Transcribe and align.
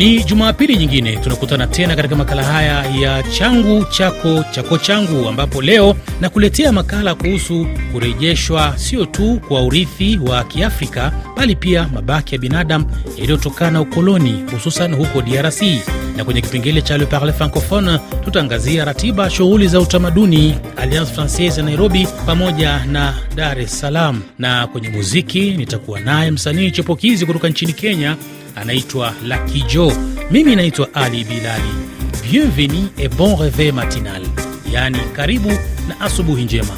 Ni 0.00 0.24
Jumapili 0.24 0.76
nyingine 0.76 1.16
tunakutana 1.16 1.66
tena 1.66 1.96
katika 1.96 2.16
makala 2.16 2.44
haya 2.44 2.86
ya 2.86 3.22
changu 3.22 3.84
chako 3.84 4.44
chako 4.50 4.78
changu, 4.78 5.28
ambapo 5.28 5.62
leo 5.62 5.96
nakuletea 6.20 6.72
makala 6.72 7.14
kuhusu 7.14 7.66
kurejeshwa 7.92 8.78
sio 8.78 9.04
tu 9.06 9.40
kwa 9.48 9.62
urithi 9.62 10.18
wa 10.26 10.44
Kiafrika 10.44 11.12
bali 11.36 11.56
pia 11.56 11.88
mabaki 11.94 12.34
ya 12.34 12.40
binadamu 12.40 12.86
yaliyotokana 13.18 13.80
ukoloni, 13.80 14.44
hususan 14.52 14.94
huko 14.94 15.22
DRC. 15.22 15.62
Na 16.16 16.24
kwenye 16.24 16.40
kipengele 16.40 16.82
cha 16.82 16.98
Le 16.98 17.06
Parle 17.06 17.32
Francophone 17.32 17.98
tutaangazia 18.24 18.84
ratiba 18.84 19.30
shughuli 19.30 19.68
za 19.68 19.80
utamaduni 19.80 20.54
Alliance 20.76 21.12
Francaise 21.14 21.60
ya 21.60 21.66
Nairobi 21.66 22.08
pamoja 22.26 22.84
na 22.84 23.14
Dar 23.34 23.60
es 23.60 23.80
Salaam, 23.80 24.22
na 24.38 24.66
kwenye 24.66 24.88
muziki 24.88 25.50
nitakuwa 25.50 26.00
naye 26.00 26.30
msanii 26.30 26.70
chopokizi 26.70 27.26
kutoka 27.26 27.48
nchini 27.48 27.72
Kenya 27.72 28.16
anaitwa 28.56 29.14
Lakijo. 29.26 29.92
Mimi 30.30 30.56
naitwa 30.56 30.94
Ali 30.94 31.24
Bilali. 31.24 31.68
Bienvenue 32.30 32.88
et 32.98 33.08
bon 33.16 33.36
reveil 33.36 33.72
matinal, 33.72 34.22
yaani 34.72 34.98
karibu 35.12 35.48
na 35.88 36.00
asubuhi 36.00 36.44
njema. 36.44 36.76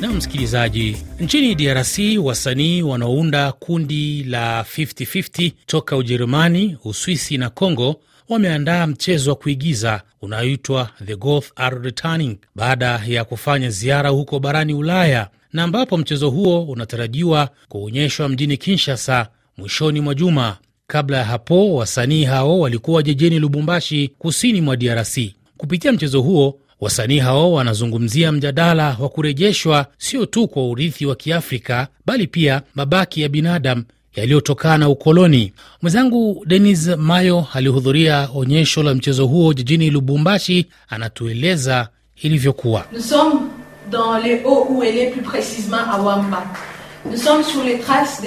Na 0.00 0.08
msikilizaji, 0.12 0.96
nchini 1.20 1.54
DRC 1.54 1.98
wasanii 2.22 2.82
wanaounda 2.82 3.52
kundi 3.52 4.24
la 4.24 4.62
5050 4.62 5.52
toka 5.66 5.96
Ujerumani, 5.96 6.76
Uswisi 6.84 7.38
na 7.38 7.50
Congo 7.50 8.00
wameandaa 8.28 8.86
mchezo 8.86 9.30
wa 9.30 9.36
kuigiza 9.36 10.02
unaoitwa 10.22 10.88
The 11.06 11.16
Goths 11.16 11.52
Are 11.56 11.78
Returning 11.82 12.36
baada 12.54 13.02
ya 13.06 13.24
kufanya 13.24 13.70
ziara 13.70 14.10
huko 14.10 14.40
barani 14.40 14.74
Ulaya 14.74 15.28
na 15.52 15.62
ambapo 15.62 15.96
mchezo 15.98 16.30
huo 16.30 16.62
unatarajiwa 16.64 17.48
kuonyeshwa 17.68 18.28
mjini 18.28 18.56
Kinshasa 18.56 19.26
mwishoni 19.56 20.00
mwa 20.00 20.14
juma. 20.14 20.56
Kabla 20.86 21.16
ya 21.18 21.24
hapo, 21.24 21.74
wasanii 21.74 22.24
hao 22.24 22.60
walikuwa 22.60 23.02
jijini 23.02 23.38
Lubumbashi, 23.38 24.10
kusini 24.18 24.60
mwa 24.60 24.76
DRC. 24.76 25.18
Kupitia 25.56 25.92
mchezo 25.92 26.20
huo, 26.20 26.58
wasanii 26.80 27.18
hao 27.18 27.52
wanazungumzia 27.52 28.32
mjadala 28.32 28.96
wa 29.00 29.08
kurejeshwa 29.08 29.86
sio 29.98 30.26
tu 30.26 30.48
kwa 30.48 30.68
urithi 30.68 31.06
wa 31.06 31.16
Kiafrika 31.16 31.88
bali 32.06 32.26
pia 32.26 32.62
mabaki 32.74 33.22
ya 33.22 33.28
binadamu 33.28 33.84
yaliyotokana 34.16 34.78
na 34.78 34.88
ukoloni. 34.88 35.52
Mwenzangu 35.82 36.44
Denis 36.46 36.86
Mayo 36.86 37.46
alihudhuria 37.52 38.28
onyesho 38.34 38.82
la 38.82 38.94
mchezo 38.94 39.26
huo 39.26 39.52
jijini 39.54 39.90
Lubumbashi, 39.90 40.66
anatueleza 40.88 41.88
ilivyokuwa. 42.22 42.84
Dans 43.92 44.16
les 44.16 44.42
Hauts-Ouélé, 44.44 45.10
plus 45.10 45.22
précisément 45.22 45.84
à 45.92 46.00
Wamba. 46.00 46.42
Nous 47.04 47.16
sommes 47.16 47.42
sur 47.42 47.62
les 47.62 47.78
traces 47.78 48.20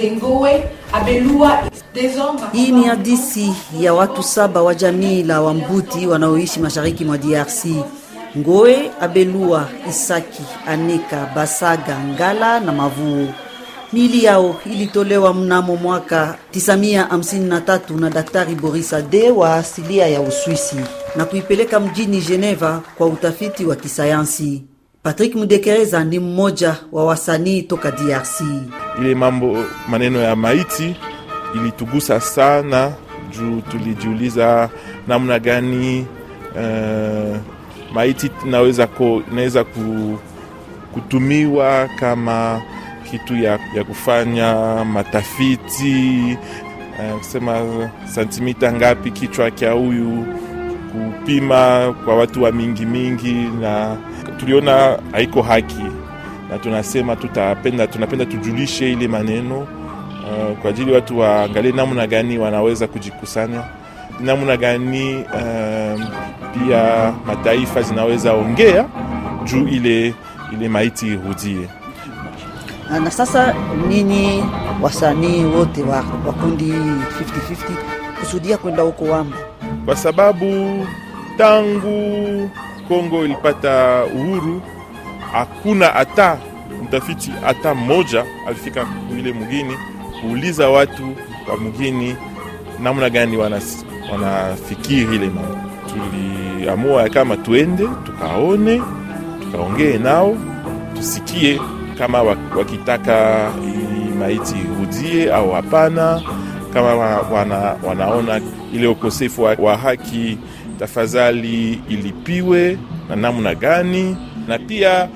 hommes. 2.20 2.40
Hii 2.52 2.72
ni 2.72 2.84
hadisi 2.84 3.52
ya 3.80 3.94
watu 3.94 4.22
saba 4.22 4.62
wa 4.62 4.74
jamii 4.74 5.22
la 5.22 5.40
Wambuti 5.40 6.06
wanaoishi 6.06 6.60
mashariki 6.60 7.04
mwa 7.04 7.18
DRC. 7.18 7.64
Ngoe, 8.38 8.90
Abelua, 9.00 9.68
Isaki, 9.88 10.42
Anika, 10.66 11.30
Basaga, 11.34 11.98
Ngala 11.98 12.60
na 12.60 12.72
Mavuo. 12.72 13.26
Mili 13.92 14.24
yao 14.24 14.56
ilitolewa 14.66 15.34
mnamo 15.34 15.76
mwaka 15.76 16.34
953 16.54 18.00
na 18.00 18.10
Daktari 18.10 18.54
Boris 18.54 18.92
Ade 18.92 19.30
wa 19.30 19.54
asilia 19.54 20.06
ya 20.06 20.20
Uswisi 20.20 20.76
na 21.16 21.24
kuipeleka 21.24 21.80
mjini 21.80 22.20
Geneva 22.20 22.82
kwa 22.98 23.06
utafiti 23.06 23.64
wa 23.64 23.76
kisayansi. 23.76 24.64
Patrick 25.06 25.34
Mudekereza 25.34 26.04
ni 26.04 26.18
mmoja 26.18 26.76
wa 26.92 27.04
wasanii 27.06 27.62
toka 27.62 27.90
DRC. 27.90 28.40
Ile 29.00 29.14
mambo 29.14 29.64
maneno 29.88 30.20
ya 30.20 30.36
maiti 30.36 30.96
ilitugusa 31.54 32.20
sana 32.20 32.92
juu 33.30 33.60
tulijiuliza 33.60 34.70
namna 35.08 35.38
gani 35.38 36.06
uh, 36.56 37.36
maiti 37.94 38.30
naweza 38.44 38.86
ko, 38.86 39.22
naweza 39.34 39.64
ku, 39.64 40.18
kutumiwa 40.92 41.88
kama 42.00 42.62
kitu 43.10 43.36
ya, 43.36 43.58
ya 43.74 43.84
kufanya 43.84 44.54
matafiti 44.84 46.36
uh, 46.98 47.18
kusema 47.18 47.60
sentimita 48.14 48.72
ngapi 48.72 49.10
kichwa 49.10 49.50
kya 49.50 49.72
huyu, 49.72 50.26
kupima 51.00 51.94
kwa 52.04 52.16
watu 52.16 52.42
wa 52.42 52.52
mingi 52.52 52.86
mingi 52.86 53.32
na 53.60 53.96
tuliona 54.36 54.98
haiko 55.12 55.42
haki 55.42 55.82
na 56.50 56.58
tunasema 56.58 57.16
tutapenda, 57.16 57.86
tunapenda 57.86 58.26
tujulishe 58.26 58.92
ile 58.92 59.08
maneno 59.08 59.58
uh, 59.60 60.58
kwa 60.62 60.70
ajili 60.70 60.92
watu 60.92 61.18
waangalie 61.18 61.72
namna 61.72 62.06
gani 62.06 62.38
wanaweza 62.38 62.86
kujikusanya, 62.86 63.62
namna 64.20 64.56
gani 64.56 65.14
uh, 65.16 66.00
pia 66.54 67.12
mataifa 67.26 67.82
zinaweza 67.82 68.32
ongea 68.32 68.84
juu 69.44 69.68
ile, 69.68 70.14
ile 70.52 70.68
maiti 70.68 71.06
irudie. 71.06 71.68
Na 73.04 73.10
sasa 73.10 73.54
nini, 73.88 74.44
wasanii 74.82 75.44
wote 75.44 75.82
wa, 75.82 75.96
wa 76.26 76.32
kundi 76.32 76.72
50-50 76.72 76.76
kusudia 78.20 78.56
kwenda 78.58 78.82
huko 78.82 79.04
Wamba 79.04 79.36
kwa 79.86 79.96
sababu 79.96 80.86
tangu 81.38 82.50
Kongo 82.88 83.24
ilipata 83.24 84.04
uhuru, 84.14 84.62
hakuna 85.32 85.86
hata 85.86 86.38
mtafiti 86.84 87.32
hata 87.44 87.74
mmoja 87.74 88.24
alifika 88.48 88.86
ile 89.18 89.32
mugini 89.32 89.76
kuuliza 90.20 90.68
watu 90.68 91.02
wa 91.50 91.56
mugini 91.56 92.16
namna 92.82 93.10
gani 93.10 93.36
wanafikiri 94.12 95.04
wana 95.04 95.14
ile 95.14 95.26
mambo. 95.30 95.58
Tuliamua 95.88 97.08
kama 97.08 97.36
tuende 97.36 97.88
tukaone, 98.04 98.82
tukaongee 99.40 99.98
nao, 99.98 100.36
tusikie 100.96 101.60
kama 101.98 102.22
wakitaka 102.56 103.48
maiti 104.18 104.54
irudie 104.58 105.32
au 105.32 105.52
hapana, 105.52 106.22
kama 106.72 106.94
wana, 107.32 107.76
wanaona 107.82 108.40
ile 108.74 108.86
ukosefu 108.86 109.42
wa, 109.42 109.76
haki 109.76 110.38
tafadhali 110.78 111.80
ilipiwe 111.88 112.78
na 113.08 113.16
namna 113.16 113.54
gani, 113.54 114.16
na 114.48 114.58
pia 114.58 115.08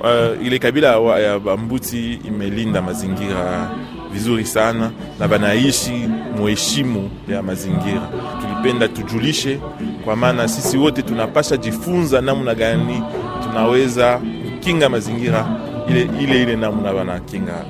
uh, 0.00 0.46
ile 0.46 0.58
kabila 0.58 0.96
ya 1.18 1.38
Bambuti 1.38 2.14
imelinda 2.24 2.82
mazingira 2.82 3.70
vizuri 4.12 4.44
sana 4.46 4.90
na 5.20 5.28
banaishi 5.28 6.08
muheshimu 6.38 7.10
ya 7.28 7.42
mazingira. 7.42 8.08
Tulipenda 8.40 8.88
tujulishe, 8.88 9.60
kwa 10.04 10.16
maana 10.16 10.48
sisi 10.48 10.76
wote 10.78 11.02
tunapasha 11.02 11.56
jifunza 11.56 12.20
namna 12.20 12.54
gani 12.54 13.02
tunaweza 13.42 14.20
kukinga 14.54 14.88
mazingira 14.88 15.46
ile 15.88 16.08
ile, 16.20 16.42
ile 16.42 16.56
namna 16.56 16.92
wanakinga 16.92 17.64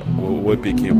wepekeo 0.44 0.96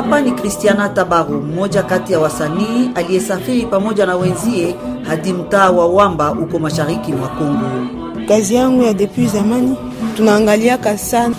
Hapa 0.00 0.20
ni 0.20 0.32
Kristiana 0.32 0.88
Tabaru, 0.88 1.40
mmoja 1.42 1.82
kati 1.82 2.12
ya 2.12 2.18
wasanii 2.20 2.90
aliyesafiri 2.94 3.66
pamoja 3.66 4.06
na 4.06 4.16
wenzie 4.16 4.74
hadi 5.08 5.32
mtaa 5.32 5.70
wa 5.70 5.86
Wamba 5.88 6.28
huko 6.28 6.58
mashariki 6.58 7.12
mwa 7.12 7.28
Kongo. 7.28 7.66
Kazi 8.28 8.54
yangu 8.54 8.82
ya 8.82 8.94
depuis 8.94 9.32
zamani 9.32 9.76
tunaangaliaka 10.16 10.98
sana 10.98 11.34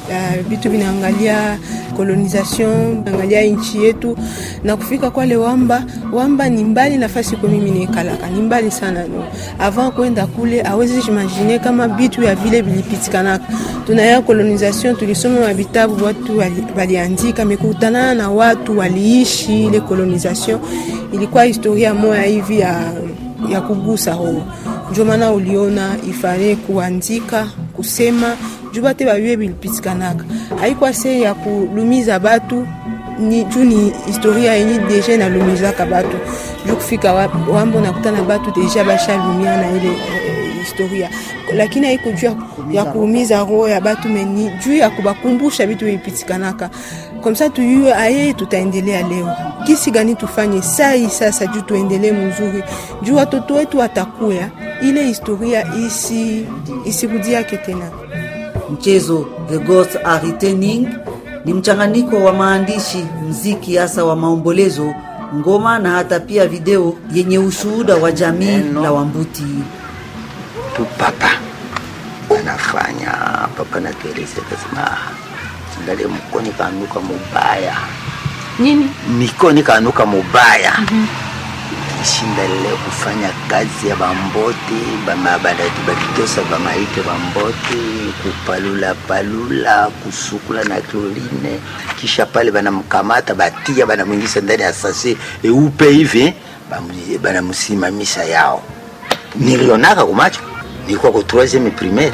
vitu 0.50 0.68
uh, 0.70 0.76
vinaangalia 0.76 1.58
colonization, 1.98 3.04
angalia 3.08 3.42
nchi 3.42 3.84
yetu 3.84 4.18
na 4.64 4.76
kufika 4.78 5.10
kwale 5.12 5.36
Wamba. 5.38 5.84
Wamba 6.14 6.50
ni 6.50 6.64
mbali 6.64 6.98
nafasi 6.98 7.36
kwa 7.36 7.50
mimi 7.50 7.72
nikalaka 7.72 8.30
ni 8.30 8.42
mbali 8.42 8.72
sana 8.72 9.04
no. 9.04 9.24
Avant 9.60 9.94
kwenda 9.94 10.28
kule 10.28 10.62
awezi 10.64 11.02
jimagine 11.04 11.60
kama 11.60 11.88
bitu 11.88 12.24
ya 12.24 12.36
vile 12.36 12.62
vilipitikanaka. 12.62 13.46
Tunaya 13.88 14.22
colonization, 14.22 14.96
tulisoma 14.96 15.40
mavitabu 15.40 16.06
watu 16.06 16.38
waliandika, 16.78 17.46
mekutana 17.46 18.16
na 18.16 18.30
watu 18.32 18.78
waliishi 18.78 19.66
ile 19.66 19.80
colonization, 19.80 20.60
ilikuwa 21.14 21.44
historia 21.44 21.94
moya 21.94 22.24
hivi 22.24 22.60
ya, 22.60 22.92
ya 23.50 23.62
kugusa 23.62 24.14
huo 24.14 24.44
ndio 24.92 25.06
maana 25.06 25.32
uliona 25.32 25.96
ifare 26.10 26.56
kuandika 26.56 27.48
kusema 27.74 28.36
juu 28.72 28.82
bate 28.82 29.06
bayue 29.06 29.38
bilipitikanaka 29.38 30.26
haikuwa 30.60 30.94
se 30.94 31.20
ya 31.20 31.34
kulumiza 31.34 32.20
batu 32.20 32.68
ni 33.20 33.44
juu 33.44 33.64
ni 33.64 33.94
historia 34.08 34.54
yenye 34.54 34.80
deja 34.80 35.14
inalumizaka 35.14 35.86
batu. 35.86 36.18
Juu 36.68 36.76
kufika 36.76 37.14
wambo 37.54 37.82
nakutana 37.82 38.22
batu 38.22 38.52
deja 38.62 38.84
bashalumia 38.84 39.58
na 39.58 39.72
ile 39.72 39.88
eh, 39.88 40.56
historia. 40.64 41.10
Lakini 41.54 41.86
haiko 41.88 42.12
juu 42.12 42.36
ya- 42.72 42.86
kuumiza 42.86 43.40
roho 43.40 43.68
ya 43.68 43.82
batu 43.82 44.10
meni 44.10 44.52
juu 44.66 44.74
ya 44.76 44.90
kubakumbusha 44.90 45.68
vitu 45.68 45.86
vipitikanaka 45.86 46.70
komsa 47.22 47.50
tuyue 47.50 47.94
aye 47.94 48.34
tutaendelea 48.34 49.08
leo. 49.08 49.30
Kisi 49.66 49.92
gani 49.92 50.16
tufanye? 50.16 50.62
Sai 50.62 51.10
sasa 51.10 51.46
juu 51.48 51.62
tuendelee 51.62 52.12
mzuri. 52.12 52.64
Juu 53.02 53.16
watoto 53.16 53.54
wetu 53.54 53.78
watakuya 53.78 54.50
ile 54.82 55.04
historia 55.06 55.66
isi 55.88 56.46
isirudiake 56.86 57.58
tena 57.58 57.92
Mchezo 58.72 59.28
The 59.50 59.58
Ghosts 59.60 59.98
Are 60.06 60.28
Returning 60.28 60.88
ni 61.46 61.54
mchanganyiko 61.54 62.16
wa 62.24 62.34
maandishi, 62.34 63.06
mziki 63.30 63.76
hasa 63.76 64.04
wa 64.06 64.16
maombolezo, 64.16 64.94
ngoma 65.36 65.80
na 65.80 65.90
hata 65.92 66.20
pia 66.20 66.48
video 66.48 66.94
yenye 67.14 67.38
ushuhuda 67.40 67.96
wa 67.96 68.12
jamii 68.12 68.58
la 68.84 68.92
Wambuti. 68.92 69.44
tu 70.76 70.86
papa 70.98 71.30
anafanya 72.40 73.12
papa 73.58 73.80
na 73.80 73.94
Teresa 73.94 74.42
akasema 74.42 74.98
ndale 75.84 76.08
mkoni 76.08 76.50
kanuka 76.50 77.00
mubaya. 77.00 77.78
Nini? 78.60 78.90
Mikoni 79.20 79.64
kanuka 79.64 80.06
mubaya 80.06 80.74
ishinda 82.04 82.44
leo 82.48 82.78
kufanya 82.78 83.30
kazi 83.48 83.88
ya 83.88 83.96
bamboti 83.96 84.80
bama- 85.08 85.38
bakitosa 85.88 86.42
bamaite 86.52 87.02
bamboti 87.02 88.14
kupalula 88.24 88.94
palula 88.94 89.88
kusukula 90.04 90.64
na 90.64 90.82
kloline 90.82 91.60
kisha 92.02 92.26
pale 92.26 92.52
banamkamata 92.52 93.36
batia 93.36 93.86
banamwingisa 93.86 94.42
ndani 94.42 94.64
ya 94.64 94.74
sase 94.74 95.18
eupe 95.44 95.90
hivi 95.92 96.34
banamsimamisha 97.22 98.24
yao. 98.24 98.64
Nilionaka 99.36 100.06
kumacho 100.06 100.40
nilikuwa 100.88 101.12
ku 101.12 101.24
troisieme 101.24 101.70
primaire 101.70 102.14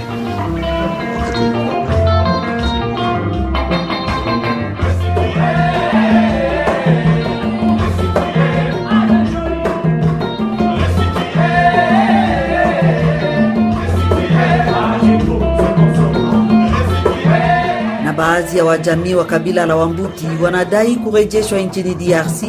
baadhi 18.38 18.58
ya 18.58 18.66
wajamii 18.66 19.14
wa 19.14 19.26
kabila 19.26 19.66
la 19.66 19.76
Wambuti 19.76 20.28
wanadai 20.44 20.96
kurejeshwa 20.96 21.60
nchini 21.60 21.96
DRC 21.96 22.44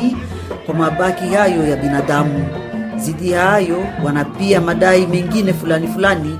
kwa 0.66 0.74
mabaki 0.74 1.24
hayo 1.28 1.68
ya 1.68 1.76
binadamu. 1.76 2.44
Zidi 2.96 3.30
ya 3.30 3.42
hayo, 3.42 3.76
wana 4.04 4.24
pia 4.24 4.60
madai 4.60 5.06
mengine 5.06 5.52
fulani 5.52 5.86
fulani, 5.88 6.38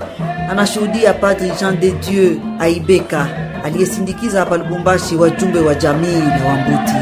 anashuhudia 0.50 1.12
Padri 1.14 1.50
Jean 1.60 1.80
de 1.80 1.90
Dieu 1.90 2.40
Aibeka 2.60 3.26
aliyesindikiza 3.64 4.40
hapa 4.40 4.56
Lubumbashi 4.56 5.16
wajumbe 5.16 5.60
wa 5.60 5.74
jamii 5.74 6.20
la 6.20 6.44
Wambuti. 6.48 6.92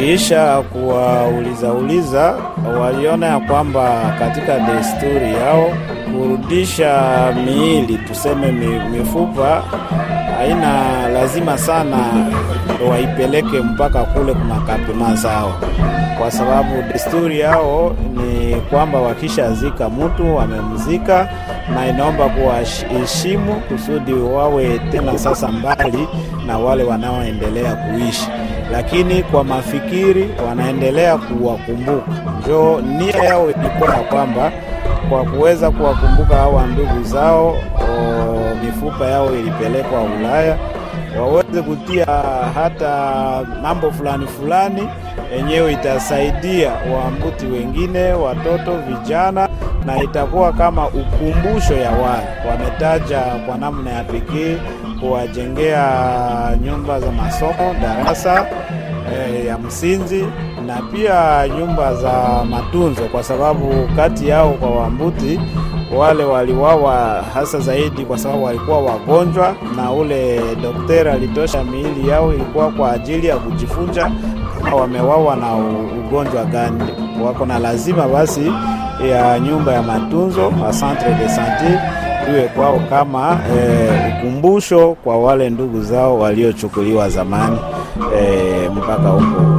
Kisha 0.00 0.62
kuwauliza 0.62 1.72
uliza, 1.72 2.36
waliona 2.80 3.26
ya 3.26 3.40
kwamba 3.40 4.14
katika 4.18 4.58
desturi 4.58 5.34
yao 5.34 5.72
kurudisha 6.12 7.32
miili 7.44 7.98
tuseme 7.98 8.52
mifupa 8.92 9.64
haina 10.38 11.08
lazima 11.08 11.58
sana 11.58 11.98
waipeleke 12.90 13.60
mpaka 13.60 14.02
kule 14.04 14.34
kuna 14.34 14.60
kapima 14.60 15.14
zao, 15.14 15.52
kwa 16.18 16.30
sababu 16.30 16.82
desturi 16.92 17.40
yao 17.40 17.96
ni 18.14 18.54
kwamba 18.60 19.00
wakishazika 19.00 19.88
mtu 19.88 20.36
wamemzika, 20.36 21.28
na 21.74 21.88
inaomba 21.88 22.28
kuwaheshimu 22.28 23.54
kusudi 23.60 24.12
wawe 24.12 24.78
tena 24.92 25.18
sasa 25.18 25.48
mbali 25.48 26.08
na 26.46 26.58
wale 26.58 26.84
wanaoendelea 26.84 27.74
kuishi, 27.74 28.28
lakini 28.72 29.22
kwa 29.22 29.44
mafikiri 29.44 30.30
wanaendelea 30.48 31.18
kuwakumbuka. 31.18 32.12
Njo 32.40 32.80
nia 32.98 33.16
yao 33.24 33.50
ilikuwa 33.50 33.94
ya 33.94 34.00
kwamba 34.02 34.52
kwa 35.08 35.24
kuweza 35.24 35.70
kuwakumbuka 35.70 36.36
hawa 36.36 36.66
ndugu 36.66 37.02
zao 37.04 37.56
mifupa 38.64 39.06
yao 39.06 39.34
ilipelekwa 39.34 40.00
Ulaya 40.02 40.56
waweze 41.20 41.62
kutia 41.62 42.06
hata 42.54 42.90
mambo 43.62 43.90
fulani 43.92 44.26
fulani 44.26 44.88
yenyewe 45.36 45.72
itasaidia 45.72 46.72
Wambuti 46.94 47.46
wengine, 47.46 48.12
watoto, 48.12 48.76
vijana, 48.78 49.48
na 49.86 50.02
itakuwa 50.02 50.52
kama 50.52 50.86
ukumbusho 50.88 51.74
ya 51.74 51.90
wale. 51.90 52.26
Wametaja 52.50 53.20
kwa 53.20 53.56
namna 53.58 53.90
ya 53.90 54.04
pekee 54.04 54.56
kuwajengea 55.00 55.86
nyumba 56.64 57.00
za 57.00 57.12
masomo, 57.12 57.74
darasa 57.82 58.46
eh, 59.14 59.46
ya 59.46 59.58
msingi 59.58 60.24
na 60.68 60.82
pia 60.92 61.48
nyumba 61.48 61.94
za 61.94 62.44
matunzo, 62.50 63.02
kwa 63.02 63.22
sababu 63.22 63.88
kati 63.96 64.28
yao 64.28 64.50
kwa 64.52 64.70
Wambuti 64.70 65.40
wale 65.96 66.24
waliwawa 66.24 67.24
hasa 67.34 67.58
zaidi 67.58 68.04
kwa 68.04 68.18
sababu 68.18 68.44
walikuwa 68.44 68.80
wagonjwa, 68.80 69.54
na 69.76 69.92
ule 69.92 70.40
daktari 70.62 71.10
alitosha 71.10 71.64
miili 71.64 72.08
yao 72.08 72.34
ilikuwa 72.34 72.70
kwa 72.70 72.92
ajili 72.92 73.26
ya 73.26 73.36
kujifunza 73.36 74.10
kama 74.64 74.76
wamewawa 74.76 75.36
na 75.36 75.56
ugonjwa 75.98 76.44
gani, 76.44 76.82
wako 77.24 77.46
na 77.46 77.58
lazima 77.58 78.08
basi 78.08 78.52
ya 79.10 79.38
nyumba 79.40 79.72
ya 79.72 79.82
matunzo 79.82 80.52
a 80.68 80.72
centre 80.72 81.14
de 81.14 81.28
sante 81.28 81.78
iwe 82.30 82.42
kwao 82.48 82.80
kama 82.90 83.38
e, 83.56 84.12
ukumbusho 84.18 84.96
kwa 85.04 85.18
wale 85.18 85.50
ndugu 85.50 85.82
zao 85.82 86.18
waliochukuliwa 86.18 87.08
zamani 87.08 87.58
e, 88.20 88.68
mpaka 88.68 89.08
huko 89.08 89.57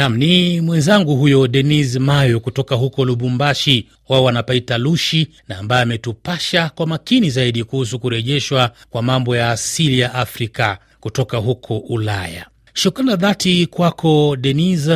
Nam 0.00 0.16
ni 0.16 0.60
mwenzangu 0.60 1.16
huyo 1.16 1.48
Denis 1.48 1.96
Mayo 1.96 2.40
kutoka 2.40 2.74
huko 2.74 3.04
Lubumbashi, 3.04 3.86
wao 4.08 4.24
wanapaita 4.24 4.78
Lushi, 4.78 5.28
na 5.48 5.58
ambaye 5.58 5.82
ametupasha 5.82 6.68
kwa 6.74 6.86
makini 6.86 7.30
zaidi 7.30 7.64
kuhusu 7.64 7.98
kurejeshwa 7.98 8.70
kwa 8.90 9.02
mambo 9.02 9.36
ya 9.36 9.50
asili 9.50 9.98
ya 9.98 10.14
Afrika 10.14 10.78
kutoka 11.00 11.36
huko 11.36 11.78
Ulaya. 11.78 12.46
Shukrani 12.74 13.16
dhati 13.16 13.66
kwako 13.66 14.36
Denis. 14.40 14.90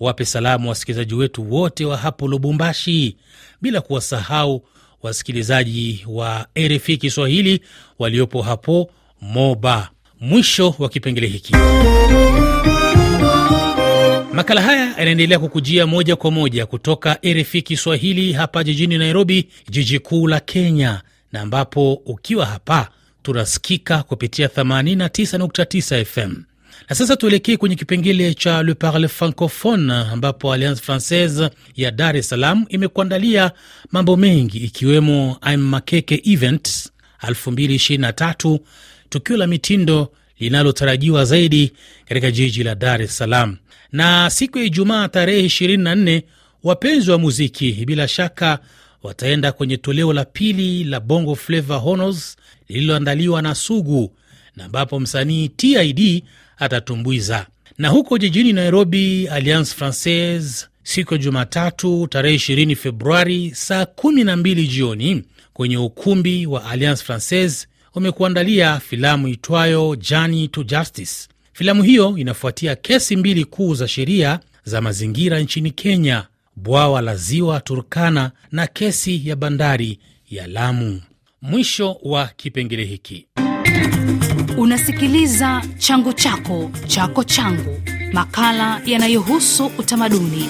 Wape 0.00 0.24
salamu 0.24 0.68
wasikilizaji 0.68 1.14
wetu 1.14 1.52
wote 1.52 1.84
wa 1.84 1.96
hapo 1.96 2.28
Lubumbashi, 2.28 3.16
bila 3.62 3.80
kuwasahau 3.80 4.62
wasikilizaji 5.02 6.04
wa 6.08 6.46
RFI 6.58 6.96
Kiswahili 6.96 7.60
waliopo 7.98 8.42
hapo 8.42 8.90
Moba. 9.20 9.90
Mwisho 10.20 10.74
wa 10.78 10.88
kipengele 10.88 11.26
hiki. 11.26 11.52
Makala 14.36 14.62
haya 14.62 14.94
yanaendelea 14.98 15.38
kukujia 15.38 15.86
moja 15.86 16.16
kwa 16.16 16.30
moja 16.30 16.66
kutoka 16.66 17.18
RFI 17.26 17.62
Kiswahili 17.62 18.32
hapa 18.32 18.64
jijini 18.64 18.98
Nairobi, 18.98 19.48
jiji 19.70 19.98
kuu 19.98 20.28
la 20.28 20.40
Kenya, 20.40 21.02
na 21.32 21.40
ambapo 21.40 21.92
ukiwa 21.94 22.46
hapa 22.46 22.88
tunasikika 23.22 24.02
kupitia 24.02 24.46
89.9 24.46 26.04
FM. 26.04 26.34
Na 26.88 26.96
sasa 26.96 27.16
tuelekee 27.16 27.56
kwenye 27.56 27.76
kipengele 27.76 28.34
cha 28.34 28.62
Le 28.62 28.74
Parle 28.74 29.08
Francophone, 29.08 29.92
ambapo 29.92 30.52
Alliance 30.52 30.82
Francaise 30.82 31.50
ya 31.76 31.90
Dar 31.90 32.16
es 32.16 32.28
Salaam 32.28 32.64
imekuandalia 32.68 33.50
mambo 33.92 34.16
mengi 34.16 34.58
ikiwemo 34.58 35.36
I'm 35.52 35.60
Makeke 35.60 36.22
Event 36.24 36.88
2023 37.22 38.58
tukio 39.08 39.36
la 39.36 39.46
mitindo 39.46 40.12
linalotarajiwa 40.38 41.24
zaidi 41.24 41.72
katika 42.08 42.30
jiji 42.30 42.62
la 42.62 42.74
Dar 42.74 43.02
es 43.02 43.16
Salaam. 43.18 43.56
Na 43.92 44.30
siku 44.30 44.58
ya 44.58 44.64
Ijumaa 44.64 45.08
tarehe 45.08 45.46
24, 45.46 46.22
wapenzi 46.62 47.10
wa 47.10 47.18
muziki 47.18 47.72
bila 47.72 48.08
shaka 48.08 48.58
wataenda 49.02 49.52
kwenye 49.52 49.76
toleo 49.76 50.12
la 50.12 50.24
pili 50.24 50.84
la 50.84 51.00
Bongo 51.00 51.34
Flava 51.34 51.76
Honors 51.76 52.36
lililoandaliwa 52.68 53.42
na 53.42 53.54
Sugu 53.54 54.12
na 54.56 54.64
ambapo 54.64 55.00
msanii 55.00 55.48
TID 55.48 56.24
atatumbuiza. 56.58 57.46
Na 57.78 57.88
huko 57.88 58.18
jijini 58.18 58.52
Nairobi, 58.52 59.28
Alliance 59.28 59.74
Francaise 59.74 60.66
siku 60.82 61.14
ya 61.14 61.18
Jumatatu 61.18 62.06
tarehe 62.06 62.36
20 62.36 62.76
Februari 62.76 63.52
saa 63.54 63.82
12 63.82 64.66
jioni 64.68 65.22
kwenye 65.52 65.76
ukumbi 65.78 66.46
wa 66.46 66.64
Alliance 66.64 67.04
Francaise 67.04 67.66
wamekuandalia 67.96 68.80
filamu 68.80 69.28
itwayo 69.28 69.96
Journey 69.96 70.48
to 70.48 70.62
Justice. 70.64 71.28
Filamu 71.52 71.82
hiyo 71.82 72.14
inafuatia 72.18 72.76
kesi 72.76 73.16
mbili 73.16 73.44
kuu 73.44 73.74
za 73.74 73.88
sheria 73.88 74.40
za 74.64 74.80
mazingira 74.80 75.40
nchini 75.40 75.70
Kenya, 75.70 76.24
bwawa 76.56 77.00
la 77.02 77.16
ziwa 77.16 77.60
Turkana 77.60 78.30
na 78.52 78.66
kesi 78.66 79.28
ya 79.28 79.36
bandari 79.36 79.98
ya 80.30 80.46
Lamu. 80.46 81.02
Mwisho 81.42 81.96
wa 82.02 82.26
kipengele 82.36 82.84
hiki. 82.84 83.26
Unasikiliza 84.56 85.62
changu 85.78 86.12
chako 86.12 86.70
chako 86.86 87.24
changu, 87.24 87.80
makala 88.12 88.80
yanayohusu 88.86 89.66
utamaduni. 89.78 90.48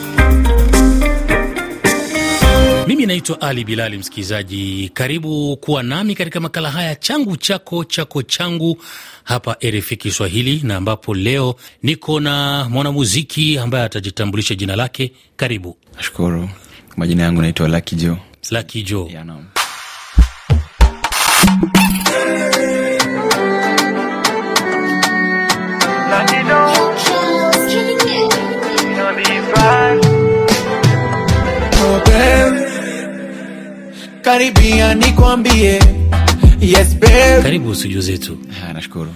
Mimi 2.87 3.07
naitwa 3.07 3.41
Ali 3.41 3.65
Bilali. 3.65 3.99
Msikilizaji, 3.99 4.91
karibu 4.95 5.57
kuwa 5.57 5.83
nami 5.83 6.15
katika 6.15 6.41
makala 6.41 6.71
haya 6.71 6.95
changu 6.95 7.37
chako 7.37 7.85
chako 7.85 8.23
changu 8.23 8.83
hapa 9.25 9.57
RFI 9.65 9.97
Kiswahili, 9.97 10.61
na 10.65 10.77
ambapo 10.77 11.15
leo 11.15 11.55
niko 11.83 12.21
na 12.21 12.67
mwanamuziki 12.71 13.59
ambaye 13.59 13.85
atajitambulisha 13.85 14.55
jina 14.55 14.77
lake. 14.77 15.13
Karibu. 15.37 15.77
Nashukuru. 15.97 16.49
Majina 16.97 17.23
yangu 17.23 17.41
naitwa 17.43 17.69
Lucky 17.69 17.97
Joe. 17.97 18.17
Lucky 18.51 18.83
Joe. 18.83 19.11
Yeah, 19.13 19.25
naam. 19.27 19.45
Karibia 34.27 34.95
nikwambie 34.95 35.81
yes 36.61 36.97
babe. 36.99 37.43
Karibu 37.43 37.75
studio 37.75 38.01
zetu. 38.01 38.39
Ah, 38.69 38.73
Nashukuru. 38.73 39.11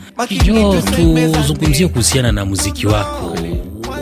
Tuzungumzie 1.33 1.88
kuhusiana 1.88 2.33
na 2.33 2.45
muziki 2.45 2.87
wako. 2.87 3.37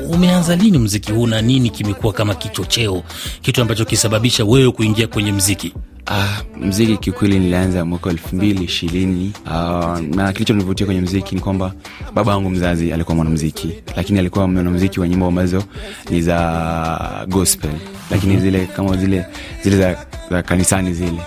Umeanza 0.09 0.57
lini 0.57 0.79
mziki 0.79 1.13
huu 1.13 1.27
na 1.27 1.43
nini 1.43 1.71
kimekuwa 1.71 2.13
kama 2.13 2.35
kichocheo, 2.35 3.03
kitu 3.43 3.63
ambacho 3.63 3.85
kisababisha 3.85 4.45
wewe 4.45 4.71
kuingia 4.73 5.07
kwenye 5.07 5.33
mziki? 5.33 5.75
Ah, 6.07 6.27
mziki 6.61 6.97
kiukweli 6.97 7.39
nilianza 7.39 7.85
mwaka 7.85 8.11
elfu 8.11 8.37
mbili 8.37 8.65
ishirini. 8.65 9.33
Ah, 9.51 10.01
na 10.15 10.33
kilichonivutia 10.33 10.87
kwenye 10.87 11.01
mziki 11.01 11.35
ni 11.35 11.41
kwamba 11.41 11.73
baba 12.15 12.33
yangu 12.33 12.51
mzazi 12.51 12.93
alikuwa 12.93 13.17
mwanamziki, 13.17 13.71
lakini 13.97 14.19
alikuwa 14.19 14.49
mwanamziki 14.49 15.01
wa 15.01 15.09
nyimbo 15.09 15.27
ambazo 15.27 15.65
ni 16.11 16.23
za 16.23 17.27
gospel, 17.29 17.71
lakini 18.11 18.41
zile 18.41 18.67
kama 18.67 18.97
zile 18.97 19.27
zile 19.65 19.77
za, 19.77 19.97
za 20.31 20.43
kanisani 20.43 20.93
zile. 20.95 21.21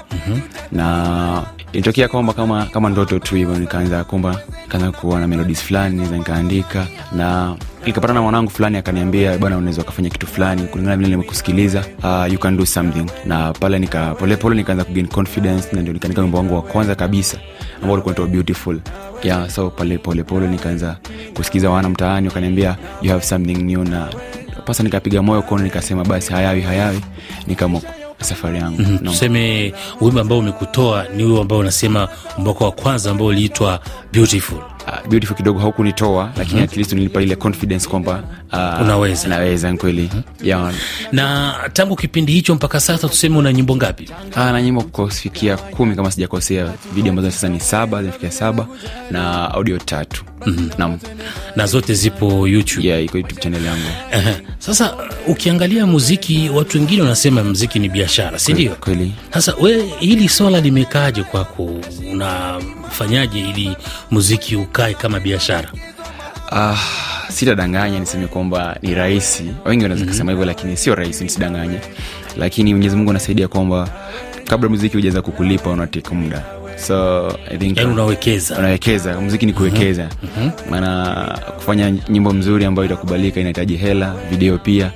Na 0.71 1.43
ilitokea 1.73 2.07
kwamba 2.07 2.33
kama, 2.33 2.65
kama 2.65 2.89
ndoto 2.89 3.19
tu 3.19 3.35
hivyo 3.35 3.59
nikaanza 3.59 4.03
kwamba 4.03 4.41
nikaanza 4.63 4.91
kuwa 4.91 5.19
na 5.19 5.27
melodies 5.27 5.61
fulani 5.63 6.07
nikaandika. 6.07 6.88
Na 7.15 7.55
nikapatana 7.85 8.13
na 8.13 8.21
mwanangu 8.21 8.50
fulani 8.51 8.77
akaniambia 8.77 9.38
bwana 9.38 9.57
unaweza 9.57 9.81
ukafanya 9.81 10.09
kitu 10.09 10.27
fulani 10.27 10.61
kulingana 10.63 10.97
vile 10.97 11.09
nimekusikiliza. 11.09 11.85
Uh, 12.03 12.33
you 12.33 12.39
can 12.39 12.57
do 12.57 12.65
something. 12.65 13.05
Na 13.25 13.53
pale 13.53 13.79
nika 13.79 14.15
polepole 14.15 14.55
nikaanza 14.55 14.83
kugain 14.83 15.07
confidence 15.07 15.67
na 15.75 15.81
ndio 15.81 15.93
nikaandika 15.93 16.21
wimbo 16.21 16.38
wangu 16.38 16.55
wa 16.55 16.61
kwanza 16.61 16.95
kabisa 16.95 17.38
ambao 17.75 17.93
ulikuwa 17.93 18.15
unaitwa 18.15 18.27
beautiful. 18.33 18.79
Yeah, 19.23 19.50
so 19.50 19.69
pale 19.69 19.97
polepole 19.97 20.47
nikaanza 20.47 20.97
kusikiza 21.33 21.69
wana 21.69 21.89
mtaani 21.89 22.27
wakaniambia 22.27 22.77
you 23.01 23.11
have 23.11 23.23
something 23.25 23.55
new. 23.63 23.83
Na 23.83 24.07
pasa 24.65 24.83
nikapiga 24.83 25.21
moyo 25.21 25.41
kono 25.41 25.63
nikasema 25.63 26.05
basi 26.05 26.33
hayawi 26.33 26.61
hayawi. 26.61 27.01
Nikaamua 27.47 27.81
safari 28.21 28.57
yangu. 28.57 28.81
Mhm, 28.81 28.97
no. 29.01 29.11
Tuseme 29.11 29.73
wimbo 30.01 30.21
ambao 30.21 30.39
umekutoa 30.39 31.05
ni 31.15 31.23
huo 31.23 31.41
ambao 31.41 31.57
unasema 31.59 32.07
mwaka 32.38 32.65
wa 32.65 32.71
kwanza 32.71 33.11
ambao 33.11 33.27
uliitwa 33.27 33.79
Beautiful. 34.13 34.57
Uh, 34.88 35.07
beautiful 35.09 35.38
kidogo 35.38 35.59
haukunitoa 35.59 36.23
lakini 36.38 36.45
mm-hmm. 36.55 36.63
at 36.71 36.77
least 36.77 36.93
nilipa 36.93 37.21
ile 37.21 37.35
confidence 37.35 37.89
kwamba 37.89 38.23
uh, 38.53 38.81
Unaweza. 38.81 39.27
naweza 39.27 39.73
kweli 39.73 40.01
mm-hmm. 40.13 40.47
yeah. 40.47 40.73
Na 41.11 41.53
tangu 41.73 41.95
kipindi 41.95 42.33
hicho 42.33 42.55
mpaka 42.55 42.79
sasa, 42.79 43.07
tuseme 43.09 43.38
una 43.38 43.53
nyimbo 43.53 43.75
ngapi? 43.75 44.09
Ah, 44.35 44.51
na 44.51 44.61
nyimbo 44.61 44.81
kufikia 44.81 45.57
kumi 45.57 45.95
kama 45.95 46.11
sijakosea 46.11 46.73
video 46.93 47.09
ambazo 47.09 47.31
sasa 47.31 47.50
ni 47.50 47.59
saba 47.59 48.01
zinafikia 48.01 48.31
saba 48.31 48.67
na 49.11 49.51
audio 49.53 49.77
tatu 49.77 50.23
mm-hmm. 50.45 50.69
nam 50.77 50.97
Na 51.55 51.65
zote 51.65 51.93
zipo 51.93 52.47
YouTube. 52.47 52.88
yeah, 52.88 53.03
iko 53.03 53.17
youtube 53.17 53.41
channel 53.41 53.65
yangu. 53.65 53.89
Sasa 54.59 54.93
ukiangalia 55.27 55.85
muziki, 55.88 56.50
watu 56.53 56.77
wengine 56.77 57.01
wanasema 57.01 57.43
muziki 57.43 57.79
ni 57.79 57.89
biashara, 57.89 58.39
sindio 58.39 58.71
kweli 58.75 59.11
Sasa 59.33 59.53
we, 59.61 59.85
hili 60.00 60.29
swala 60.29 60.61
limekaaje 60.61 61.23
kwako? 61.23 61.69
Unafanyaje 62.95 63.39
ili 63.39 63.77
muziki 64.12 64.55
ukae 64.55 64.93
kama 64.93 65.19
biashara? 65.19 65.69
ah, 66.51 66.77
sitadanganya 67.29 68.00
niseme 68.00 68.27
kwamba 68.27 68.77
ni 68.81 68.93
rahisi. 68.95 69.43
Wengi 69.65 69.83
wanaweza 69.83 70.05
kusema 70.07 70.31
hivyo 70.31 70.45
lakini 70.45 70.77
sio 70.77 70.95
rahisi 70.95 71.24
nisidanganye. 71.24 71.79
Lakini 72.38 72.74
mwenyezi 72.74 72.95
mungu 72.95 73.10
anasaidia 73.10 73.48
kwamba 73.48 73.89
kabla 74.48 74.69
muziki 74.69 74.95
hujaweza 74.98 75.21
kukulipa 75.21 75.69
unateka 75.69 76.15
muda. 76.15 76.43
So 76.88 77.27
I 77.51 77.57
think 77.57 77.77
yani 77.77 77.91
unawekeza. 77.91 78.57
unawekeza. 78.57 79.21
Muziki 79.21 79.45
ni 79.45 79.53
kuwekeza. 79.53 80.10
Maana 80.69 81.15
kufanya 81.55 81.91
nyimbo 82.10 82.33
mzuri 82.33 82.65
ambayo 82.65 82.86
itakubalika 82.86 83.39
inahitaji 83.39 83.75
hela 83.77 84.15
video 84.29 84.57
pia 84.57 84.91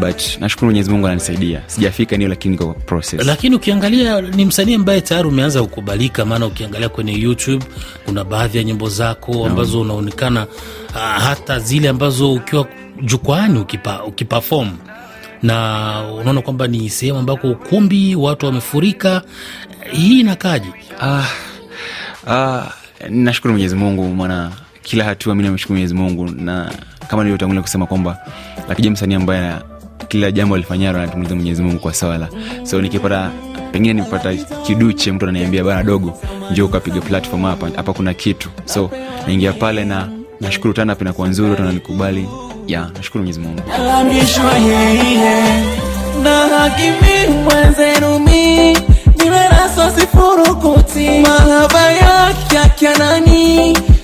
but 0.00 0.40
nashukuru 0.40 0.66
mwenyezi 0.66 0.90
mungu 0.90 1.06
ananisaidia. 1.06 1.62
Sijafika 1.66 2.16
nio 2.16 2.28
lakini 2.28 2.52
niko 2.52 2.72
process. 2.74 3.26
Lakini 3.26 3.56
ukiangalia 3.56 4.20
ni 4.20 4.44
msanii 4.44 4.74
ambaye 4.74 5.00
tayari 5.00 5.28
umeanza 5.28 5.62
kukubalika, 5.62 6.24
maana 6.24 6.46
ukiangalia 6.46 6.88
kwenye 6.88 7.12
YouTube 7.12 7.64
kuna 8.06 8.24
baadhi 8.24 8.58
ya 8.58 8.64
nyimbo 8.64 8.88
zako 8.88 9.46
ambazo 9.46 9.80
unaonekana 9.80 10.46
uh, 10.90 10.96
hata 11.22 11.58
zile 11.58 11.88
ambazo 11.88 12.32
ukiwa 12.32 12.66
jukwani 13.02 13.58
ukipa, 13.58 14.04
ukiperform. 14.04 14.70
Na 15.42 16.02
unaona 16.20 16.42
kwamba 16.42 16.66
ni 16.66 16.90
sehemu 16.90 17.18
ambako 17.18 17.50
ukumbi 17.50 18.16
watu 18.16 18.46
wamefurika. 18.46 19.22
Hii 19.92 20.20
inakaji? 20.20 20.68
ah, 21.00 21.24
ah, 22.28 22.66
nashukuru 23.10 23.52
mwenyezi 23.54 23.74
mungu 23.76 24.08
maana 24.14 24.50
kila 24.82 25.04
hatua 25.04 25.34
mi 25.34 25.42
namshukuru 25.42 25.74
mwenyezi 25.74 25.94
mungu. 25.94 26.26
Na 26.30 26.72
kama 27.08 27.22
nilivyotangulia 27.22 27.62
kusema 27.62 27.86
kwamba 27.86 28.18
lakija 28.68 28.90
msanii 28.90 29.14
ambaye 29.14 29.54
kila 30.08 30.30
jambo 30.32 30.54
alifanyalo 30.54 30.98
anatumuliza 30.98 31.34
mwenyezi 31.34 31.62
mungu 31.62 31.78
kwa 31.78 31.94
swala. 31.94 32.28
So 32.64 32.80
nikipata 32.82 33.30
pengine 33.72 33.94
nipata 33.94 34.34
kiduche 34.66 35.12
mtu 35.12 35.24
ananiambia 35.24 35.64
bana 35.64 35.82
dogo 35.82 36.18
njo 36.52 36.66
ukapiga 36.66 37.00
platform 37.00 37.42
hapa 37.42 37.68
hapa 37.76 37.92
kuna 37.92 38.14
kitu. 38.14 38.48
So 38.64 38.90
naingia 39.26 39.52
pale 39.52 39.84
na 39.84 40.08
nashukuru 40.40 40.74
tana 40.74 40.94
pinakuwa 40.94 41.28
nzuri 41.28 41.50
watu 41.50 41.62
wananikubali 41.62 42.28
ya 42.66 42.90
nashukuru 42.96 43.24
mwenyezi 43.24 43.40
mungu. 43.40 43.60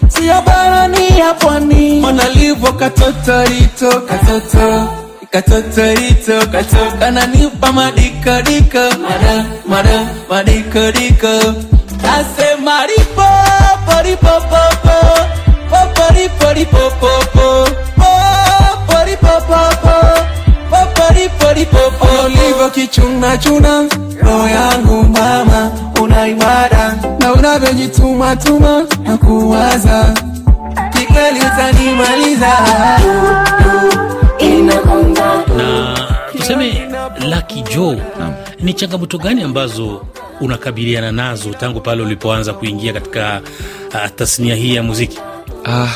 Siyo 0.09 0.35
barani 0.47 1.19
ya 1.19 1.35
pwani. 1.35 2.03
Wanalivyo 2.05 2.73
katotorito 2.73 3.91
katoto 4.01 4.89
katotorito 5.31 6.33
na 7.13 7.27
nipa 7.27 7.73
madikadika 7.73 8.91
mada 8.99 9.45
mada 9.67 10.07
madikadika 10.29 11.55
asemaripo 12.15 13.27
poripopopo 13.87 14.97
poporipolipopopo 15.71 17.69
Olivo 22.25 22.71
kichuna 22.71 23.39
chuna 23.39 23.89
roho 24.23 24.49
yangu 24.49 25.03
mama 25.03 25.71
unaimara 26.03 26.95
na 27.21 27.33
unavyojituma 27.33 28.37
tuma 28.37 28.85
na 29.05 29.17
kuwaza. 29.17 30.15
Kikweli 30.93 31.41
utanimaliza 31.41 32.53
na 35.57 35.95
tuseme 36.33 36.89
Lucky 37.29 37.63
Joe, 37.63 38.03
ni 38.61 38.75
changamoto 38.75 39.19
gani 39.19 39.43
ambazo 39.43 40.07
unakabiliana 40.41 41.13
nazo 41.13 41.51
tangu 41.55 41.81
pale 41.81 42.03
ulipoanza 42.03 42.53
kuingia 42.53 42.93
katika 42.93 43.41
uh, 43.89 44.11
tasnia 44.17 44.55
hii 44.55 44.75
ya 44.75 44.83
muziki? 44.83 45.19
ah, 45.67 45.89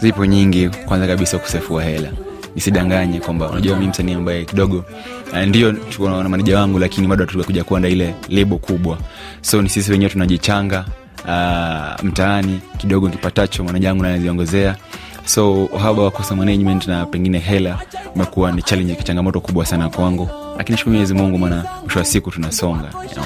zipo 0.00 0.26
nyingi. 0.26 0.68
Kwanza 0.68 1.06
kabisa 1.06 1.36
ukosefu 1.36 1.74
wa 1.74 1.84
hela. 1.84 2.08
Nisidanganye 2.54 3.20
kwamba 3.20 3.50
unajua 3.50 3.76
mi 3.76 3.86
msanii 3.86 4.14
ambaye 4.14 4.44
kidogo 4.44 4.84
uh, 5.32 5.38
ndio 5.38 5.72
tuko 5.72 6.10
na 6.22 6.28
maneja 6.28 6.58
wangu 6.58 6.78
lakini 6.78 7.06
bado 7.06 7.24
hatujakuja 7.24 7.64
kuanda 7.64 7.88
ile 7.88 8.14
lebo 8.28 8.58
kubwa. 8.58 8.98
So 9.40 9.62
ni 9.62 9.68
sisi 9.68 9.90
wenyewe 9.92 10.10
tunajichanga 10.10 10.84
uh, 11.24 12.04
mtaani 12.04 12.60
kidogo 12.78 13.08
kipatacho 13.08 13.64
maneja 13.64 13.88
wangu 13.88 14.02
naziongezea 14.02 14.76
so 15.24 15.64
uhaba 15.64 16.02
wa 16.02 16.10
kosa 16.10 16.36
management 16.36 16.86
na 16.88 17.06
pengine 17.06 17.38
hela 17.38 17.78
umekuwa 18.14 18.52
ni 18.52 18.62
challenge 18.62 18.94
changamoto 19.04 19.40
kubwa 19.40 19.66
sana 19.66 19.88
kwangu. 19.88 20.28
Lakini 20.58 20.78
shukuru 20.78 20.92
mwenyezi 20.92 21.14
mungu 21.14 21.38
maana 21.38 21.64
mwisho 21.82 21.98
wa 21.98 22.04
siku 22.04 22.30
tunasonga 22.30 22.88
you 23.04 23.10
know. 23.14 23.24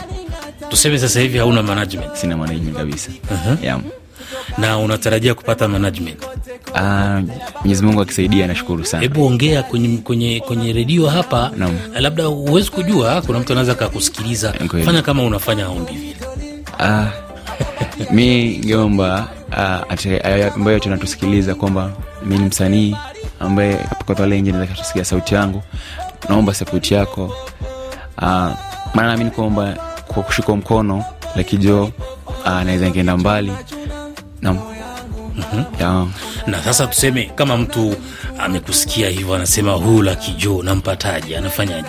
tuseme 0.68 0.98
sasa 0.98 1.20
hivi 1.20 1.38
hauna 1.38 1.62
management? 1.62 2.14
Sina 2.14 2.36
management 2.36 2.76
kabisa. 2.76 3.10
Uh-huh. 3.10 3.64
yeah. 3.64 3.80
na 4.58 4.78
unatarajia 4.78 5.34
kupata 5.34 5.68
management? 5.68 6.18
Ah, 6.74 7.22
mwenyezi 7.60 7.84
mungu 7.84 8.00
akisaidia 8.00 8.46
nashukuru 8.46 8.84
sana. 8.84 9.02
Hebu 9.02 9.26
ongea 9.26 9.62
kwenye, 9.62 9.98
kwenye, 9.98 10.40
kwenye 10.40 10.72
redio 10.72 11.06
hapa. 11.08 11.50
No. 11.56 11.70
labda 12.00 12.24
huwezi 12.24 12.70
kujua 12.70 13.22
kuna 13.22 13.38
mtu 13.38 13.52
anaweza 13.52 13.74
kakusikiliza 13.74 14.52
fanya 14.84 15.02
kama 15.02 15.22
unafanya 15.22 15.68
ombi 15.68 15.92
vile 15.92 16.16
Ah, 16.78 17.06
mi 18.10 18.58
ngeomba 18.58 19.28
uh, 19.48 20.24
aya- 20.24 20.54
ambayo 20.54 20.78
tunatusikiliza 20.78 21.54
kwamba 21.54 21.90
mi 22.24 22.38
ni 22.38 22.44
msanii 22.44 22.96
ambaye 23.40 23.76
pale 24.16 24.40
nje 24.40 24.52
naweza 24.52 24.74
kusikia 24.74 25.04
sauti 25.04 25.34
yangu. 25.34 25.62
Naomba 26.28 26.54
sapoti 26.54 26.94
yako. 26.94 27.24
Uh, 28.18 28.22
maana 28.22 28.56
naamini 29.08 29.30
kwamba 29.30 29.74
kwa 30.06 30.22
kushikwa 30.22 30.56
mkono 30.56 31.04
lakijo 31.36 31.84
uh, 32.44 32.48
naweza 32.62 32.90
ngeenda 32.90 33.16
mbali. 33.16 33.52
Nam 34.42 34.58
yeah. 35.80 36.06
na 36.46 36.62
sasa 36.62 36.86
tuseme 36.86 37.24
kama 37.34 37.56
mtu 37.56 37.94
amekusikia 38.38 39.08
hivyo 39.08 39.34
anasema 39.34 39.72
huyu 39.72 40.02
lakijo 40.02 40.62
nampataje? 40.62 41.38
Anafanyaje? 41.38 41.88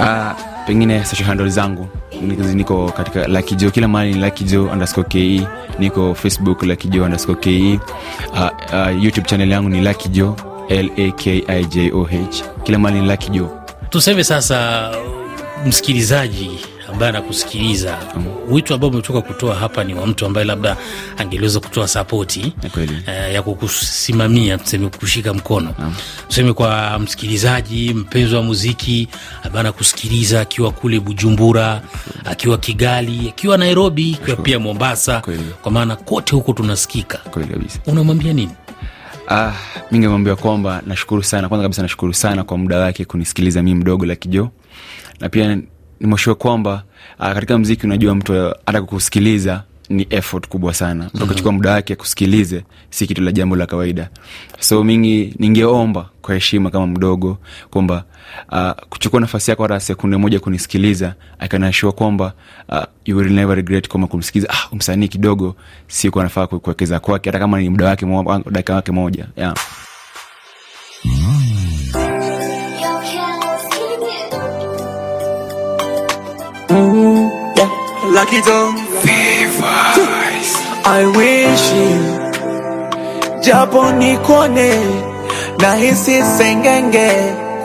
Uh, 0.00 0.30
pengine 0.66 1.04
social 1.04 1.26
handle 1.28 1.48
zangu 1.48 1.88
niko- 2.26 2.92
katika 2.92 3.28
lakijo 3.28 3.70
kila 3.70 3.88
mahali 3.88 4.14
ni 4.14 4.20
lakijo 4.20 4.64
underscore 4.64 5.08
ke 5.08 5.42
niko 5.78 6.14
facebook 6.14 6.62
lakijo 6.62 7.04
underscore 7.04 7.40
ke 7.40 7.78
uh, 8.32 8.40
uh, 8.72 9.04
youtube 9.04 9.28
channel 9.28 9.50
yangu 9.50 9.68
ni 9.68 9.80
lakijo 9.80 10.36
lakijoh 10.68 12.44
kila 12.64 12.78
mahali 12.78 13.00
ni 13.00 13.06
lakijo 13.06 13.50
tuseme 13.90 14.24
sasa 14.24 14.90
msikilizaji 15.66 16.50
ambaye 16.92 17.08
anakusikiliza. 17.10 17.98
Wito 18.48 18.74
ambao 18.74 18.90
umetoka 18.90 19.20
kutoa 19.20 19.54
hapa 19.54 19.84
ni 19.84 19.94
wa 19.94 20.06
mtu 20.06 20.26
ambaye 20.26 20.46
labda 20.46 20.76
angeliweza 21.18 21.60
kutoa 21.60 21.88
sapoti 21.88 22.52
eh, 23.06 23.34
ya 23.34 23.42
kukusimamia 23.42 24.58
tuseme 24.58 24.88
kushika 24.88 25.34
mkono. 25.34 25.74
Tuseme 26.28 26.52
kwa 26.52 26.98
msikilizaji 26.98 27.94
mpenzi 27.94 28.34
wa 28.34 28.42
muziki 28.42 29.08
ambaye 29.42 29.60
anakusikiliza 29.60 30.40
akiwa 30.40 30.70
kule 30.72 31.00
bujumbura 31.00 31.82
akiwa 32.24 32.58
kigali 32.58 33.28
akiwa 33.28 33.58
nairobi 33.58 34.18
akiwa 34.22 34.36
pia 34.36 34.58
mombasa 34.58 35.20
Kweli. 35.20 35.42
kwa 35.62 35.72
maana 35.72 35.96
kote 35.96 36.34
huko 36.36 36.52
tunasikika. 36.52 37.20
Unamwambia 37.86 38.32
nini? 38.32 38.52
Ah, 39.28 39.52
mi 39.90 39.98
ngemwambia 39.98 40.36
kwamba 40.36 40.82
nashukuru 40.86 41.22
sana 41.22 41.48
kwanza 41.48 41.62
kabisa 41.62 41.82
nashukuru 41.82 42.14
sana 42.14 42.44
kwa 42.44 42.58
muda 42.58 42.78
wake 42.78 43.04
kunisikiliza 43.04 43.62
mi 43.62 43.74
mdogo 43.74 44.06
la 44.06 44.16
kijo 44.16 44.50
na 45.20 45.28
pia 45.28 45.58
nimwashue 46.02 46.34
kwamba 46.34 46.82
uh, 47.20 47.32
katika 47.32 47.58
mziki 47.58 47.86
unajua 47.86 48.14
mtu 48.14 48.54
hata 48.66 48.80
kukusikiliza 48.80 49.62
ni 49.88 50.06
effort 50.10 50.48
kubwa 50.48 50.74
sana. 50.74 51.10
Mtu 51.14 51.24
akichukua 51.24 51.52
muda 51.52 51.70
wake 51.72 51.92
akusikilize 51.92 52.64
si 52.90 53.06
kitu 53.06 53.22
la 53.22 53.32
jambo 53.32 53.56
la 53.56 53.66
kawaida. 53.66 54.08
So 54.60 54.84
mingi 54.84 55.34
ningeomba 55.38 56.08
kwa 56.22 56.34
heshima 56.34 56.70
kama 56.70 56.86
mdogo 56.86 57.38
kwamba 57.70 58.04
uh, 58.52 58.70
kuchukua 58.88 59.20
nafasi 59.20 59.50
yako 59.50 59.62
hata 59.62 59.80
sekunde 59.80 60.16
moja 60.16 60.40
kunisikiliza 60.40 61.14
akanashua 61.38 61.92
kwamba 61.92 62.32
uh, 62.68 62.82
you 63.04 63.16
will 63.16 63.32
never 63.32 63.56
regret 63.56 63.88
kwamba 63.88 64.06
kumsikiliza 64.08 64.50
ah, 64.52 64.76
msanii 64.76 65.08
kidogo 65.08 65.56
si 65.88 66.08
anafaa 66.08 66.22
nafaa 66.22 66.46
kuwekeza 66.58 67.00
kwake 67.00 67.28
hata 67.30 67.38
kama 67.38 67.60
ni 67.60 67.70
muda 67.70 67.86
wake 67.86 68.06
dakika 68.50 68.74
wake 68.74 68.92
moja 68.92 69.26
yeah. 69.36 69.54
Lucky 78.22 78.40
Dog 78.42 78.74
I 80.84 81.02
wish 81.18 81.64
you. 81.78 81.92
Japo 83.42 83.92
nikone 83.92 84.70
nahisi 85.58 86.22
sengenge 86.38 87.10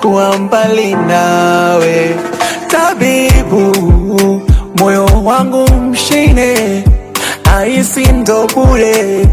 kuwa 0.01 0.37
mbali 0.37 0.95
nawe. 0.95 2.15
Tabibu 2.67 3.75
moyo 4.79 5.05
wangu 5.23 5.69
mshine 5.73 6.83
ahisi 7.57 8.05
ndo 8.11 8.47
bure. 8.55 9.27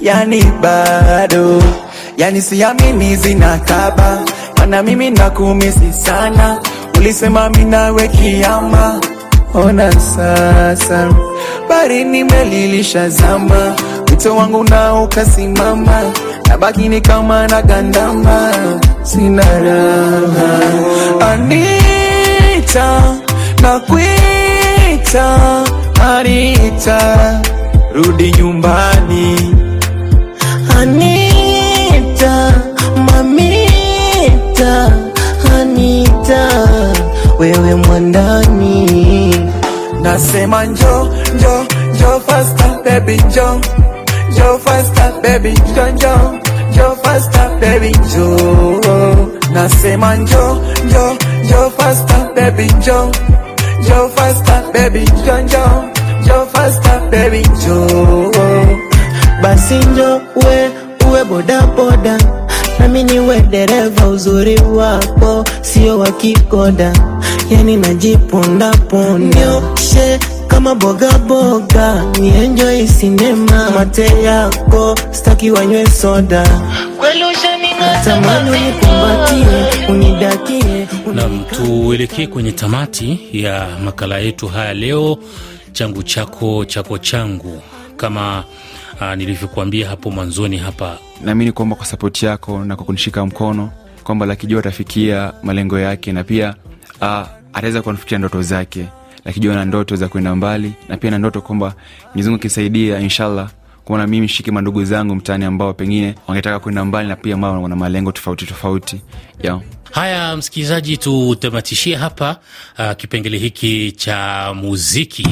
Yani 0.00 0.42
bado 0.62 1.62
yani 2.16 2.42
siamini 2.42 3.16
zinakaba 3.16 4.18
mana 4.58 4.82
mimi 4.82 5.10
nakumisi 5.10 5.92
sana 5.92 6.60
ulisema 6.98 7.50
minawe 7.50 8.08
kiama 8.08 9.00
ona 9.56 9.92
sasa 9.92 11.08
bari 11.68 12.04
nimelilisha 12.04 13.08
zama 13.08 13.74
wito 14.10 14.36
wangu 14.36 14.64
nao 14.64 15.04
ukasimama 15.04 16.02
nabaki 16.48 16.88
ni 16.88 17.00
kama 17.00 17.46
na 17.48 17.62
gandama. 17.62 18.52
Sina 19.02 19.42
raha. 19.42 20.50
Anita 21.32 23.16
nakwita 23.62 25.26
anita 26.16 27.40
rudi 27.94 28.32
nyumbani. 28.38 29.54
Anita, 30.80 32.52
mamita, 33.06 34.72
Anita, 35.60 36.48
wewe 37.38 37.74
mwandani 37.74 38.55
nasema 40.16 40.64
njo 40.64 41.08
njo 41.34 41.64
njo 41.94 42.20
faster 42.26 42.70
baby 42.84 43.16
njo. 43.28 43.60
Njo 44.30 44.58
faster 44.64 45.12
baby 45.22 45.50
njo 45.50 45.86
njo. 45.92 46.38
Njo 46.72 46.96
faster 47.02 47.50
baby 47.60 47.88
njo. 47.90 49.30
Nasema 49.52 50.16
njo 50.16 50.58
njo 50.84 51.16
njo 51.44 51.70
faster 51.76 52.28
baby 52.36 52.64
njo. 52.78 53.10
Njo 53.80 54.08
faster 54.16 54.62
baby 54.74 55.00
njo 55.00 55.38
njo. 55.42 55.84
Njo 56.24 56.46
faster 56.52 57.00
baby 57.10 57.42
njo. 57.48 58.32
Basi 59.42 59.74
njo 59.74 60.20
uwe 60.36 60.70
boda 61.00 61.24
bodaboda 61.24 62.18
nami 62.78 63.04
niwe 63.04 63.40
dereva 63.40 64.06
uzuri 64.08 64.60
wako 64.74 65.44
sio 65.62 65.98
wa 65.98 66.10
kikoda 66.10 66.92
yani 67.50 67.76
najipondaponda 67.76 69.40
nyoshe 69.40 70.18
kama 70.48 70.74
bogaboga 70.74 72.04
nienjoi 72.20 72.88
sinema. 72.88 73.70
Mate 73.70 74.22
yako 74.22 74.94
staki 75.10 75.50
wanywe 75.50 75.86
soda. 75.90 76.46
Tamani 78.04 78.50
unikumbatie 78.50 79.86
unidakie 79.88 80.88
nam 81.14 81.44
tuelekee 81.56 82.26
kwenye 82.26 82.52
tamati 82.52 83.20
ya 83.32 83.66
makala 83.84 84.18
yetu 84.18 84.48
haya 84.48 84.74
leo 84.74 85.18
changu 85.72 86.02
chako 86.02 86.64
chako 86.64 86.98
changu. 86.98 87.62
Kama 87.96 88.44
uh, 89.00 89.14
nilivyokuambia 89.14 89.88
hapo 89.88 90.10
mwanzoni 90.10 90.56
hapa. 90.56 90.98
Naamini 91.24 91.52
kwamba 91.52 91.76
kwa 91.76 91.86
sapoti 91.86 92.26
yako 92.26 92.64
na 92.64 92.76
kwa 92.76 92.84
kunishika 92.84 93.26
mkono 93.26 93.70
kwamba 94.04 94.26
lakijua 94.26 94.60
atafikia 94.60 95.32
malengo 95.42 95.78
yake 95.78 96.12
na 96.12 96.24
pia 96.24 96.54
uh, 97.00 97.26
ataweza 97.52 97.82
kuanifikia 97.82 98.18
ndoto 98.18 98.42
zake 98.42 98.86
lakijua 99.24 99.54
na 99.54 99.64
ndoto 99.64 99.96
za 99.96 100.08
kwenda 100.08 100.34
mbali 100.36 100.72
na 100.88 100.96
pia 100.96 101.10
na 101.10 101.18
ndoto 101.18 101.40
kwamba 101.40 101.74
mwenyezi 102.14 102.34
akisaidia 102.34 102.98
inshallah 103.00 103.48
kuona 103.84 104.06
mimi 104.06 104.28
shike 104.28 104.50
mandugu 104.50 104.84
zangu 104.84 105.14
mtaani 105.14 105.44
ambao 105.44 105.74
pengine 105.74 106.14
wangetaka 106.26 106.58
kwenda 106.60 106.84
mbali 106.84 107.08
na 107.08 107.16
pia 107.16 107.34
ambao 107.34 107.62
wana 107.62 107.76
malengo 107.76 108.12
tofauti 108.12 108.46
tofauti. 108.46 109.00
Yeah. 109.42 109.60
haya 109.92 110.36
msikilizaji 110.36 110.96
tutamatishie 110.96 111.96
hapa 111.96 112.36
uh, 112.78 112.92
kipengele 112.92 113.38
hiki 113.38 113.92
cha 113.92 114.52
muziki. 114.54 115.28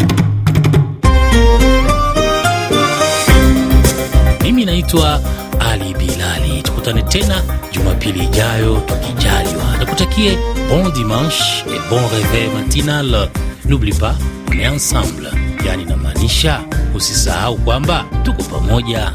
Mimi 4.42 4.64
naitwa 4.64 5.20
ali 5.60 5.94
bilali. 5.94 6.62
Tukutane 6.62 7.02
tena 7.02 7.42
jumapili 7.72 8.24
ijayo 8.24 8.82
tukijaliwa 8.86 9.63
nakutakie 9.94 10.36
bon 10.68 10.88
dimanche 10.90 11.64
et 11.68 11.78
bon 11.88 12.00
réveil 12.08 12.48
matinal. 12.52 13.30
N'oublie 13.66 13.92
pas 13.92 14.14
on 14.50 14.52
est 14.52 14.66
ensemble. 14.68 15.30
Yani 15.64 15.84
namaanisha 15.84 16.60
usisahau 16.94 17.56
kwamba 17.56 18.04
tuko 18.24 18.42
pamoja 18.42 19.12